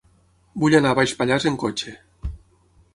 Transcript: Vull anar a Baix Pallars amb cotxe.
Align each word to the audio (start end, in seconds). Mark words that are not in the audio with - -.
Vull 0.63 0.77
anar 0.79 0.93
a 0.95 0.99
Baix 1.01 1.15
Pallars 1.21 1.47
amb 1.51 1.63
cotxe. 1.67 1.97